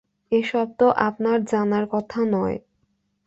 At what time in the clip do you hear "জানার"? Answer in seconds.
1.43-1.85